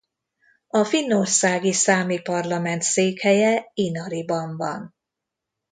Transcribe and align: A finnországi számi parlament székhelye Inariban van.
A 0.67 0.83
finnországi 0.83 1.73
számi 1.73 2.21
parlament 2.21 2.81
székhelye 2.81 3.71
Inariban 3.73 4.57
van. 4.57 4.95